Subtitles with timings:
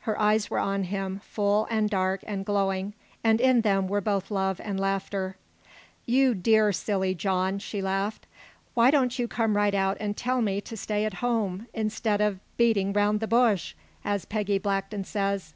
[0.00, 4.32] Her eyes were on him, full, and dark, and glowing, and in them were both
[4.32, 5.36] love and laughter.
[6.06, 8.26] "You dear silly John!" she laughed.
[8.74, 12.32] "Why don't you come right out and tell me to stay at home, instead of
[12.32, 15.54] of 'beating 'round the bush' as Peggy Blackton says?